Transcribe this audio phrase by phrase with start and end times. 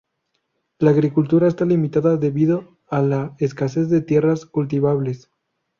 [0.79, 5.29] La agricultura está limitada debido a la escasez de tierras cultivables.